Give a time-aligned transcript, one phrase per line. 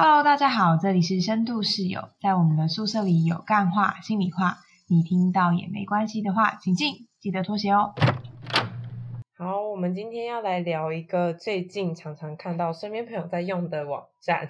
[0.00, 7.94] Hello，大家好，这里是深度室友，在我们的宿舍里有干话、心里话，你听到也没关系的话，请进，记得脱鞋哦。
[9.36, 14.48] 好，我们今天要来聊一个最近常常看到身边朋友在用的网站，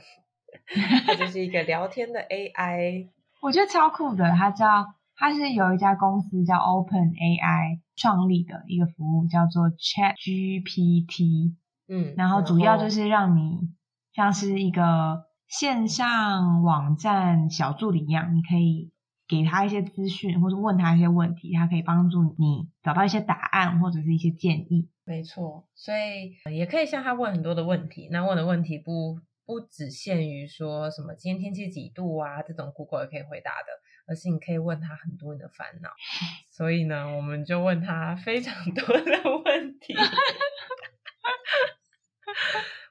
[1.06, 3.08] 它就是一个聊天的 AI。
[3.40, 4.84] 我觉得超酷的，它叫
[5.16, 11.54] 它是有一家公司叫 Open AI 创立的一个服务，叫做 Chat GPT。
[11.88, 13.70] 嗯，然后主要就是让你
[14.12, 18.92] 像是一个线上网站小助理一样，你可以
[19.26, 24.88] 给他一些资讯，或者问他一些问题，他可以帮助你找到一些答案或者是一些建议。
[25.04, 28.08] 没错，所以也可以向他问很多的问题。
[28.12, 33.68] 那问的问题不不只限于说什么今天天气几度啊这种，Google 也可以回答的，
[34.06, 35.88] 而是你可以问他很多你的烦恼。
[36.52, 39.94] 所以呢，我们就问他非常多的问题。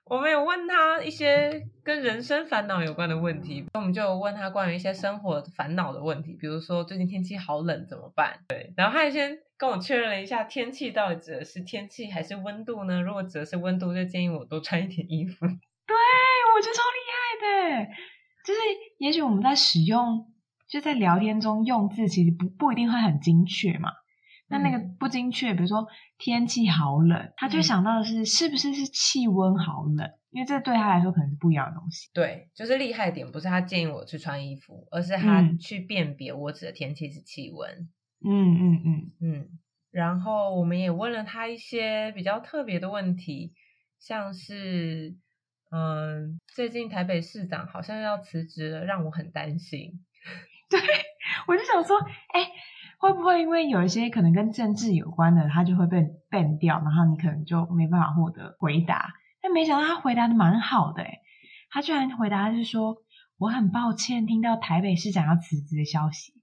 [0.05, 8.41] 我们有问他一些跟人生烦恼有关的问题，我们就问他关于一些生活烦恼的问题，比如说最近天气好冷怎么办？
[8.49, 13.01] 对，然后他还先跟我确认了一下天气到底指的是天气还是温度呢？
[13.01, 15.47] 如果指的是温度，就建议我多穿一点衣服。
[15.87, 15.95] 对，
[16.57, 17.85] 我觉得超厉害的，
[18.43, 18.59] 就是
[18.97, 20.29] 也许我们在使用，
[20.67, 23.93] 就在聊天中用字，其实不不一定会很精确嘛。
[24.49, 25.85] 那那个不精确，比如说
[26.17, 32.09] 天气好冷，他就想到的是是不是是气温好冷，因为这对他来说可能是不一样的东西。
[32.13, 37.89] 对，就是厉害点不是他建议我去穿衣服，而是他去辨别我指的天气是气温。
[38.23, 39.49] 嗯嗯嗯嗯。
[39.91, 43.53] 然后我们也问了他一些比较特别的问题，
[43.99, 45.17] 像是
[45.71, 50.05] 嗯，最近台北市长好像要辞职了，让我很担心。
[50.69, 50.79] 对，
[51.47, 51.97] 我就想说，
[52.31, 52.49] 哎。
[52.97, 55.97] 会不会因为有一些可能跟政治有关的，他就会被
[56.29, 59.13] ban 掉，然后你可能就没办法获得回答？
[59.41, 61.19] 但没想到他回答的蛮好的，诶
[61.69, 62.97] 他居然回答是说
[63.37, 66.33] ：“我很抱歉听到台北市长要辞职的消息，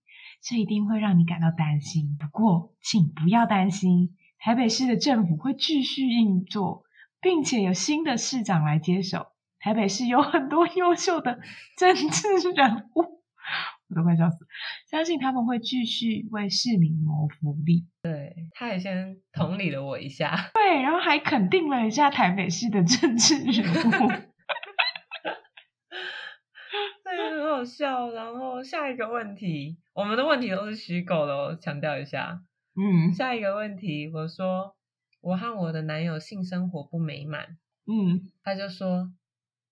[0.42, 2.16] 这一定会让你感到担心。
[2.20, 6.84] 不过，请不要担心，台北市的政府会继续运作，
[7.20, 9.26] 并且有新的市长来接手。
[9.58, 11.40] 台北市有很多优秀的
[11.76, 13.13] 政治人物。”
[13.94, 14.44] 我都快笑死！
[14.90, 17.86] 相信他们会继续为市民谋福利。
[18.02, 24.08] 对，他也先同理了我一下， 对，然后还肯定了一下台北市的政治人物，
[27.04, 28.10] 对，很好笑。
[28.10, 32.42] 然后下一个问题，我们的问题都是虚构的哦，强调一下。
[32.74, 34.74] 嗯，下一个问题，我说
[35.20, 37.56] 我和我的男友性生活不美满。
[37.86, 39.12] 嗯，他就说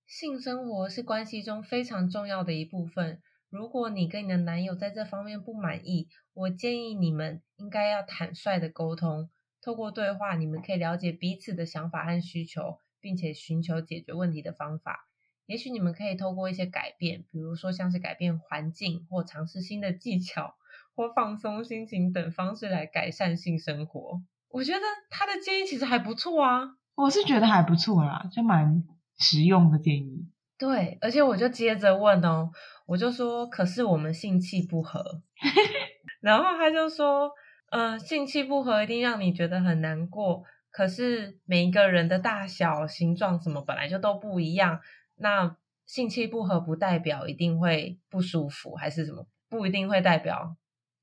[0.07, 3.21] 性生活是关系中非常重要的一部分。
[3.53, 9.29] 如果你跟你的男友在这方面不满意，我建议你们应该要坦率的沟通，
[9.61, 15.07] 透过对话，你们可以了解彼此的想法和需求，并且寻求解决问题的方法。
[15.45, 20.55] 也许你们可以透过一些改变，比如说像是改变环境，或尝试新的技巧，
[20.95, 24.23] 或放松心情等方式来改善性生活。
[24.49, 24.81] 我觉得
[25.11, 28.83] 他的建议其实还不错啊，我是觉得还不错啦，就蛮
[29.19, 30.32] 实用的建议。
[30.63, 32.49] 对，而且我就接着问哦。
[32.87, 35.03] 我就说，可是我们性气不合，
[36.23, 37.33] 然后他就说，
[37.73, 40.45] 嗯，性气不合一定让你觉得很难过。
[40.71, 44.79] 可是每一个人的大小、形状什么本来就都不一样，
[45.17, 49.27] 那性气不合不代表一定会不舒服，还是什么？
[49.51, 50.57] 不一定会代表，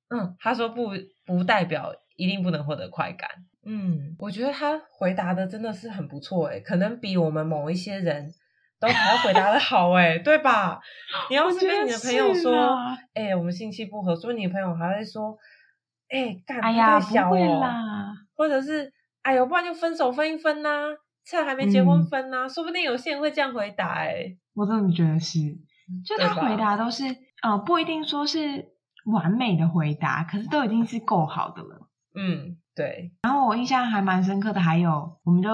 [0.07, 0.91] 嗯，他说不
[1.25, 3.29] 不代表一定不能获得快感。
[3.65, 8.31] 嗯，我觉得他回答的真的是很不错诶，可能比我们某一些人。
[8.79, 10.79] 都还要回答的好哎，对吧？
[11.29, 12.77] 你要是跟你的朋友说，
[13.13, 15.37] 哎，我们性气不合，所以你的朋友还会说，
[16.09, 18.91] 哎，干太小哦，或者是，
[19.21, 20.95] 哎呦，不然就分手分一分呐，
[21.25, 24.37] 趁还没结婚分呐，说不定有些人会这样回答哎。
[24.55, 25.39] 我真的觉得是，
[26.05, 27.03] 就他回答都是，
[27.41, 28.69] 呃，不一定说是
[29.11, 31.89] 完美的回答，可是都已经是够好的了。
[32.15, 33.11] 嗯，对。
[33.23, 35.49] 然后我印象还蛮深刻的，还有，我们就。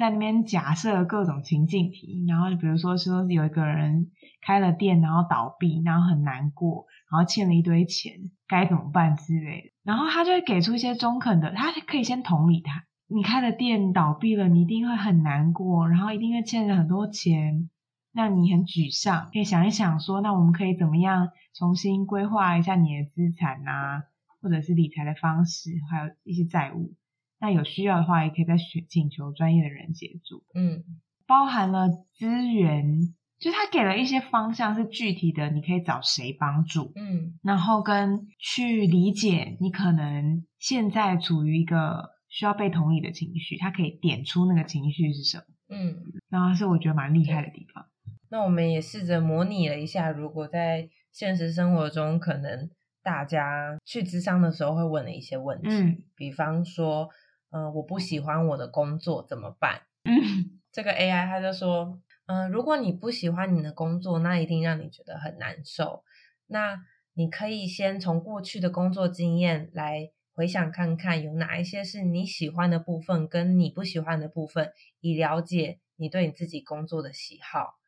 [0.00, 8.14] 在那边假设各种情境题，然后就比如说说有一个人开了店，然后倒闭，然后很难过，然后欠了一堆钱，
[8.48, 9.72] 该怎么办之类的。
[9.82, 17.68] 然后他就会给出一些中肯的，他可以先同理他，你开了店倒闭了，你一定会很难过，然后一定会欠了很多钱，
[18.14, 19.28] 让你很沮丧。
[19.30, 24.04] 可以想一想说，那我们可以怎么样重新规划一下你的资产啊，
[24.40, 26.94] 或者是理财的方式，还有一些债务。
[27.40, 30.44] 那有需要的话，也可以再请请求专业的人协助。
[30.54, 30.84] 嗯，
[31.26, 36.92] 包含了资源，就他给了一些方向是具体的，你可以找谁帮助。
[36.94, 45.44] 嗯，然后跟去理解你可能现在处于一个需要被同理的情绪，他可以点出那个情绪是什么。
[45.70, 45.96] 嗯，
[46.28, 47.86] 然后是我觉得蛮厉害的地方。
[48.28, 52.70] 那我们也试着模拟了一下，如果在现实生活中，可能
[53.02, 57.08] 大家去智商的时候会问的一些问题，嗯比方说，
[57.50, 59.82] 嗯、我不喜欢我的工作怎么办？
[60.04, 66.04] 嗯 这个 AI 他就说，嗯、如果你不喜欢你的工作，那一定让你觉得很难受。
[66.46, 66.80] 那
[67.14, 77.80] 你可以先从过去的工作经验来回想看看，有哪一些是你喜欢的部分，跟你不喜欢的部分，以了解你对你自己工作的喜好。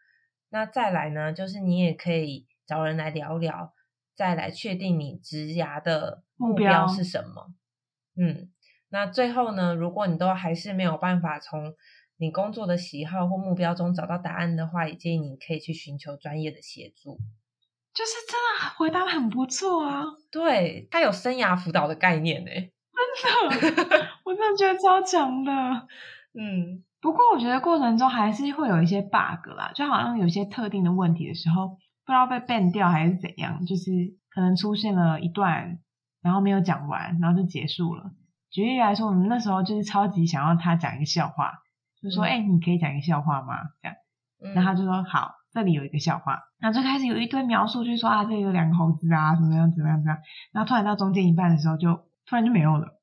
[0.50, 3.72] 那再来呢，就是你也可以找人来聊聊，
[4.14, 7.54] 再来确定你职涯的目标是什么。
[8.16, 8.50] 嗯，
[8.92, 11.72] 那最后呢，如果你都还是没有办法从
[12.18, 17.18] 你工作的喜好或目标中找到答案的话，也建议你可以去寻求专业的协助。
[17.94, 22.50] 就是真的回答得很不错啊，对，它有生涯辅导的概念呢。
[22.50, 25.52] 真的， 我真的觉得超强的。
[26.34, 31.68] 嗯不过我觉得过程中还是会有一些 bug 啦，就好像有些特定的问题的时候，
[32.06, 33.90] 不知道被 ban 掉还是怎样，就是
[34.30, 35.78] 可能出现了一段，
[36.22, 38.12] 然后没有讲完，然后就结束了。
[38.52, 41.54] 举例来说，我们那时候就是超级想要他讲一个笑话，
[42.02, 43.96] 就说：“嗯哎、你可以讲一个笑话吗？”这样，
[44.44, 50.18] 嗯，然后他就说：“好，这里有一个笑话。”然后就开始有一堆描述，就是说啊，这里有两个猴子啊，怎么样怎么样怎么样。
[50.52, 51.94] 然后突然到中间一半的时候就，
[52.26, 53.00] 突然就没有了。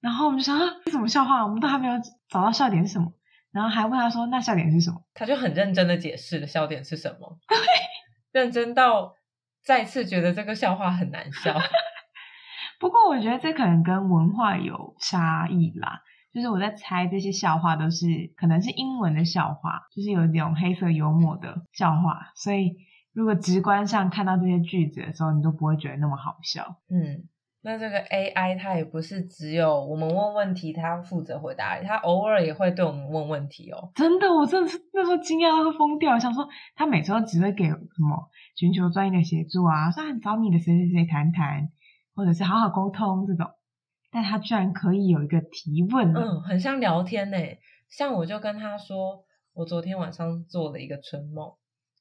[0.00, 1.44] 然后我们就想啊，这什么笑话？
[1.44, 1.94] 我们都还没有
[2.30, 3.12] 找到笑点是什么。
[3.52, 5.02] 然后还问他说，那笑点是什么？
[5.12, 7.38] 他就很认真的解释了笑点是什么，
[8.32, 9.14] 认真到
[9.62, 11.54] 再次觉得这个笑话很难笑。
[12.80, 16.00] 不过我觉得这可能跟文化有差异啦。
[16.32, 18.06] 就是我在猜这些笑话都是
[18.36, 22.76] 可能是英文的笑话，就是有一种黑色幽默的笑话，所以
[23.12, 26.76] 如果直观上看到这些句子的时候，你都不会觉得那么好笑。
[26.88, 27.26] 嗯，
[27.62, 33.90] 那这个 AI 它也不是只有我们问问题，它负责回答它偶尔也会对我们问问题哦。
[33.96, 37.76] 真的，我真的是那时候惊讶到会疯掉，想说他每次都只会给什
[38.08, 41.68] 么寻求专业的协助啊，说找你的谁谁谁谈谈，
[42.14, 43.46] 或者是好好沟通这种，
[44.10, 47.36] 但他居然可以有一个提问了，嗯，很像聊天呢。
[47.88, 49.24] 像我就跟他说，
[49.54, 51.52] 我昨天晚上做了一个春梦，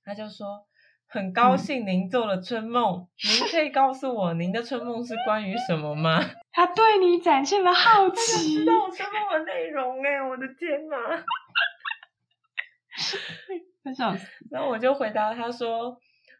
[0.03, 0.67] 他就说
[1.07, 6.19] 很高兴您做了春梦，您可以告诉我您的春梦是关于什么吗？
[6.51, 8.65] 他对你展现了好他想奇知。
[8.65, 10.97] 道我春梦的内容哎，我的天哪！
[13.81, 14.27] 快笑死！
[14.51, 15.97] 然后我就回答他说，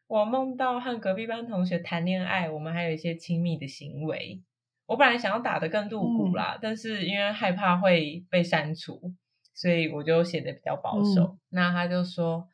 [0.10, 4.42] 我梦到和隔壁班同学谈恋爱，我们还有一些亲密的行为。
[4.88, 9.14] 我本来想要打得更露骨啦，但是因为害怕会被删除，
[9.54, 11.38] 所以我就写的比较保守。
[11.50, 12.48] 那他就说，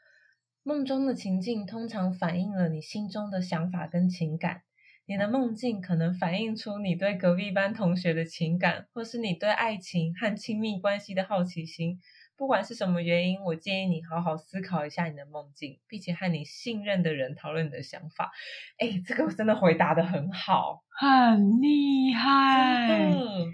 [0.64, 4.64] 梦中的情境通常反映了你心中的想法跟情感。
[5.06, 12.02] 你的梦境可能反映出你对隔壁班同学的情感，或是你对爱情和亲密关系的好奇心。
[12.38, 18.32] 不管是什么原因，我建议你好好思考一下你的梦境，并且和你信任的人讨论你的想法。
[18.78, 23.54] 哎，这个真的回答的很好，很厉害，真的。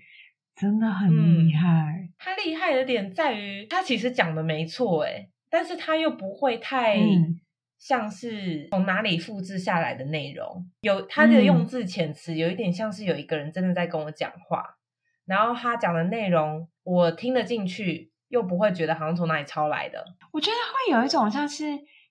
[0.54, 2.10] 真的很厉害。
[2.20, 7.40] 他厉害的点在于，他其实讲的没错，哎，但是他又不会太嗯
[7.80, 14.78] 像是从哪里复制下来的内容，有他的用字遣词有一点像是有一个人真的在跟我讲话，
[15.26, 20.04] 然后他讲的内容我听得进去，又不会觉得好像从哪里抄来的。
[20.32, 21.66] 我觉得会有一种像是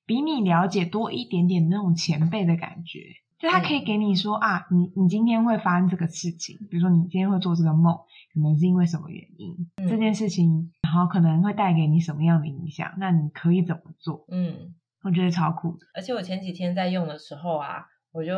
[0.06, 3.00] 比你了解多一点点的那种前辈的感觉，
[3.38, 7.94] 就他可以给你说、啊，你你今天会发生这个事情，比如说你今天会做这个梦，
[8.34, 14.26] 可能是因为什么原因，嗯这件事情，然后可能会带给你什么样的影响，那你可以怎么做？
[14.30, 15.86] 嗯，我觉得超酷的。
[15.94, 18.34] 而且我前几天在用的时候啊，我就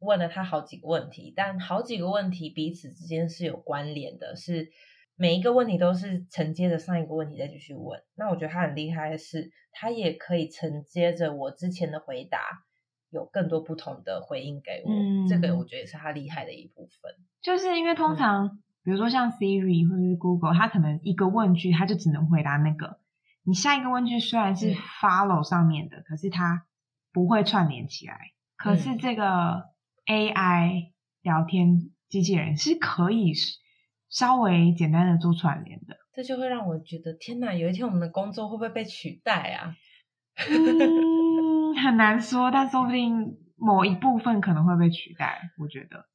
[0.00, 4.68] 问了他好几个问题，但好几个问题彼此之间是有关联的，是
[5.16, 8.02] 每一个问题都是承接着上一个问题再继续问。
[8.16, 12.38] 那我觉得他很厉害的是，他也可以承接着我之前的回答，
[13.10, 14.90] 有更多不同的回应给我。
[14.92, 17.12] 嗯这个我觉得也是他厉害的一部分。
[17.40, 22.98] 就是因为嗯通常，比如说像 Siri 或者是 Google，它可能一个问句它就只能回答那个。
[23.44, 26.66] 你下一个问句虽然是嗯 follow 上面的，可是它
[27.12, 28.18] 不会串联起来。
[28.56, 29.64] 可是嗯这个
[30.06, 30.92] AI
[31.22, 33.32] 聊天机器人是可以
[34.14, 35.96] 稍微简单的做串联的。
[36.14, 37.52] 这就会让我觉得，天哪！
[37.52, 39.74] 有一天我们的工作会不会被取代啊？
[40.48, 45.50] 嗯， 很难说，但说不定某一部分可能会被取代。
[45.58, 46.06] 我觉得，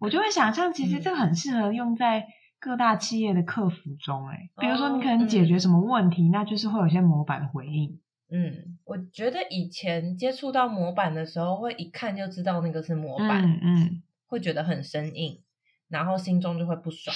[0.00, 2.26] 我就会想象，其实嗯这个很适合用在
[2.58, 4.34] 各大企业的客服中、欸。
[4.34, 8.00] 哎，比如说你可哦能解决什么问题，那就是会有些模板回应。
[8.30, 15.40] 嗯，我觉得以前接触到模板的时候，会一看就知道那个是模板，嗯嗯，会觉得很生硬，
[15.88, 17.14] 然后心中就会不爽。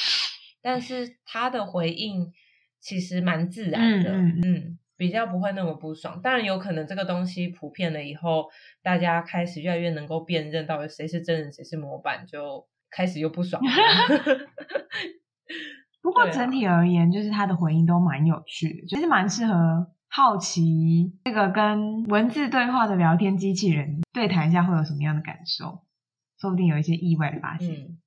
[0.60, 2.32] 但是他的回应
[2.80, 6.20] 其实蛮自然的，嗯比较不会那么不爽。
[6.22, 8.48] 当然有可能这个东西普遍了以后，
[8.82, 13.70] 大家开始越来越能够辨认到底谁是真人谁是模板，就开始又不爽了。
[16.00, 25.84] 不过整体而言，就是他的回应都蛮有趣的，其实蛮适合好奇这个跟文字对话的聊天机器人对谈一下会有什么样的感受，
[26.38, 27.70] 说不定有一些意外的发现。
[27.70, 27.98] 嗯，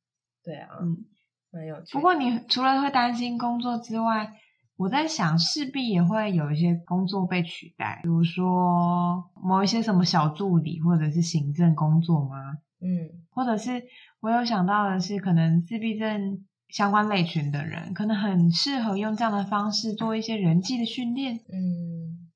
[0.45, 1.03] 对啊，嗯，
[1.51, 1.91] 蛮有趣。
[1.93, 4.31] 不过你除了会担心工作之外，
[4.77, 12.59] 我在想势必也会有一些工作被取代，比如说某一些什么小助理或者是行政工作吗？
[12.81, 13.83] 嗯或者是
[14.19, 22.29] 我有想到的是，可能自闭症相关类群的人，可能很适合用这样的方式做一些人际的训练，嗯，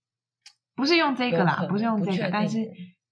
[0.76, 2.72] 不是用这个啦，不是用这个，但是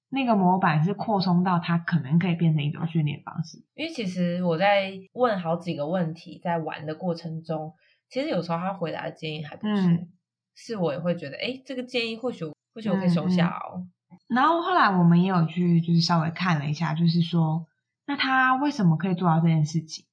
[0.10, 3.64] 那个模板是扩充到它可能可以变成一种训练方式。
[3.76, 7.74] 因为其实我在问好几个问题，在玩的过程中，
[8.10, 10.10] 其实有时候他回答的建议还不错，嗯
[10.56, 13.86] 是我也会觉得，哎，这个建议或许或许我可以收下哦。
[14.28, 17.68] 然后后来我们也有去就是稍微看了一下，就是说，
[18.06, 20.06] 那他为什么可以做到这件事情？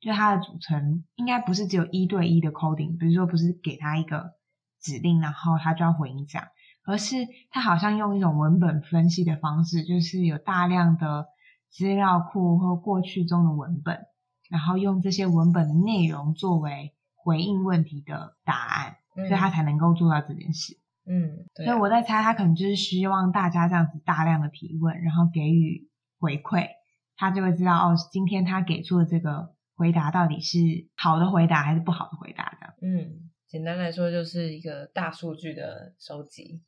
[0.00, 4.34] 就它的组成应该不是只有一对一的 coding，比如说不是给他一个
[4.80, 6.46] 指令，然后他就要回应这样，
[6.88, 7.16] 而是
[7.50, 11.26] 他好像用一种文本分析的方式，就是有大量的
[11.68, 14.06] 资料库或过去中的文本，
[14.48, 20.78] 然后用这些文本的内容作为回应问题的答案，嗯所以他才能够做到这件事。
[21.04, 26.68] 嗯，对所以我在猜，他可能就是希望大家这样子大量的提问，然后给予回馈，
[27.16, 30.58] 他就会知道哦，今天他给出的这个回答到底是
[30.96, 32.74] 好的回答还是不好的回答这样。
[32.80, 36.62] 嗯，简单来说就是一个大数据的收集。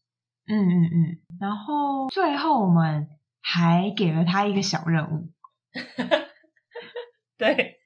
[0.50, 1.18] 嗯嗯嗯。
[1.40, 3.08] 然后最后我们
[3.40, 5.30] 还给了他一个小任务，
[7.38, 7.76] 对，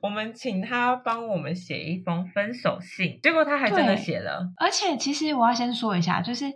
[0.00, 4.52] 我们请他帮我们写一封分手信，结果他还真的写了。
[4.56, 6.46] 而且其实我要先说一下，就是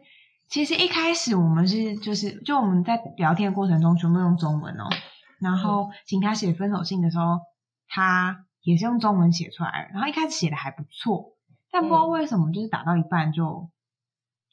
[0.48, 4.88] 其实一开始我们是就是就我们在聊天的过程中全部用中文哦，
[5.40, 7.40] 然后请他写分手信的时候，
[7.86, 11.34] 他也是用中文写出来的，然后一开始写的还不错，
[11.70, 13.68] 但不知道为什么就是打到一半就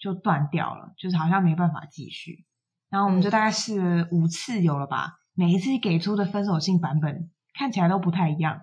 [0.06, 2.46] 就断掉了，就是好像没办法继续，
[2.92, 8.62] 然后我们就大概试了五次有了吧，每一次给出的分手信版本看起来都不太一样。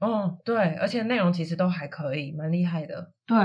[0.00, 3.12] 嗯，对，而且内容其实都还可以，蛮厉害的。
[3.26, 3.36] 对，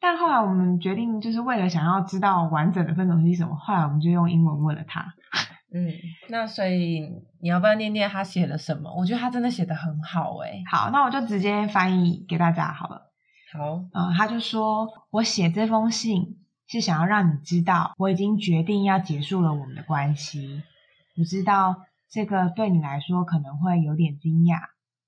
[0.00, 5.04] 但后来我们决定，就是为了想要知道完整的分手信是什么，后来我们就用英文问了他。
[5.74, 5.90] 嗯，
[6.28, 8.94] 那所以你要不要念念他写了什么？
[8.96, 10.62] 我觉得他真的写的很好诶。
[10.70, 13.12] 好，那我就直接翻译给大家好了。
[13.52, 20.62] 好，嗯、他就说我写这封信是想要让你知道，我已经决定要结束了我们的关系。
[21.16, 24.58] 我知道这个对你来说可能会有点惊讶，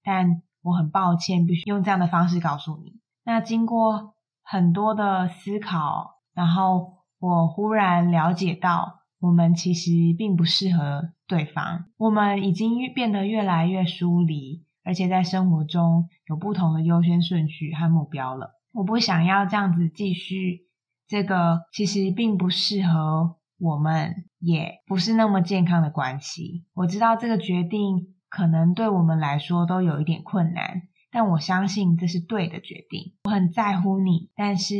[0.02, 3.00] 但我很抱歉，必须用这样的方式告诉你。
[3.24, 18.52] 那经过很多的思考，然后我忽然了解到，我们其实并不适合对方，我们已经变得越来越疏离，而且在生活中有不同的优先顺序和目标了。
[18.72, 20.67] 我不想要这样子继续，
[21.08, 26.66] 这个其实并不适合我们，也不是那么健康的关系。
[26.74, 33.14] 我知道这个决定可能对我们来说都有一点困难，但我相信这是对的决定。
[33.24, 34.74] 我很在乎你，但是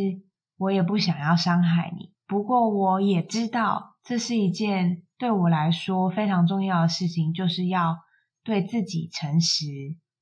[0.58, 2.12] 我也不想要伤害你。
[2.26, 7.96] 不过我也知道，这是一件对我来说非常重要的事情，就是要
[8.44, 9.64] 对自己诚实，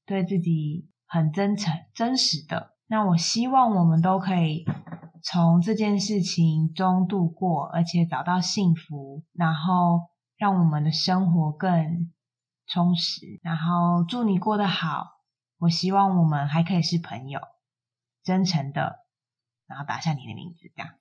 [0.07, 2.77] 对自己很真诚、真实的。
[2.87, 4.65] 那我希望我们都可以
[5.29, 10.03] 从这件事情中度过，而且找到幸福，然后
[10.37, 12.13] 让我们的生活更
[12.69, 13.41] 充实。
[13.43, 15.17] 然后祝你过得好。
[15.59, 17.41] 我希望我们还可以是朋友，
[18.23, 19.07] 真诚的，
[19.67, 20.93] 然后打下你的名字，这样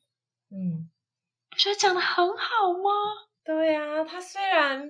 [0.50, 0.89] 嗯，
[1.50, 2.89] 不觉得讲的很好吗？
[3.44, 4.89] 对啊，它虽然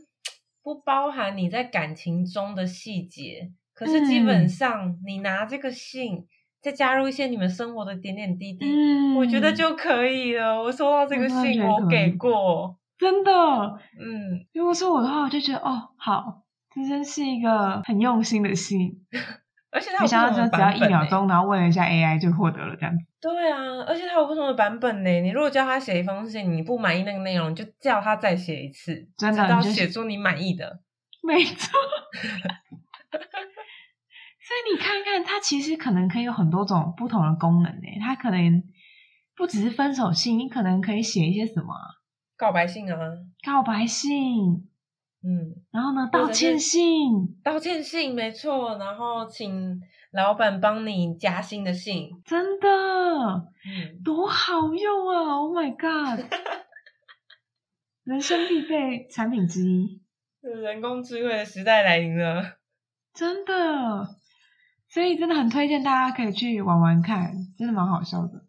[0.62, 6.28] 不包含你在感情中的细节，可是基本嗯上你拿这个信，
[6.66, 10.60] 再加入一些你们生活的点点滴滴，嗯我觉得就可以了。
[10.60, 12.76] 我收到这个信，我给过。
[12.98, 13.32] 真的。
[14.02, 16.42] 嗯，如果是我的话，我就觉得哦，好，
[16.74, 19.06] 这真是一个很用心的信。
[19.70, 23.06] 而且它没有不同的想到就只要一秒钟，然后问了一下 AI 就获得了这样子。
[23.22, 25.22] 对啊，而且他有不同的版本呢。
[25.22, 30.80] 你如果叫他写一封信，你不满意那个内容，你就叫他再写一次，真的直到写出你满意的。
[31.22, 31.80] 没错。
[34.46, 37.88] 所以你看看，它其实可能可以有很多种不同的功能呢。
[38.00, 38.64] 它可能
[39.36, 41.98] 不只是分手信，你可能可以写一些什么啊
[42.38, 42.98] 告白信啊，
[43.44, 44.68] 告白信，
[45.24, 56.24] 嗯，然后呢，道歉信，道歉信没错，然后请老板帮你加薪的信，真的嗯，多好用啊！Oh my god，
[58.04, 60.04] 人生必备产品之一，
[60.42, 62.58] 人工智慧的时代来临了。
[63.12, 63.54] 真的。
[64.96, 68.46] 所以真的很推荐大家可以去玩玩看，真的蛮好笑的。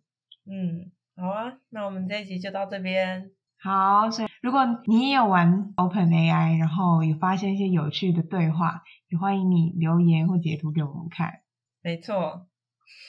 [0.48, 3.32] 嗯，好啊，那我们这一集就到这边。
[3.60, 11.40] 好，所以如果你也有玩 Open AI，然后有发现一些有趣的对话，也欢迎你留言或截图给我们看。
[11.82, 12.46] 没错，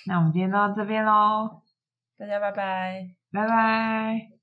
[0.07, 1.61] 那我们今天就到这边喽，
[2.17, 3.11] 大家拜拜。
[3.31, 4.29] 拜拜。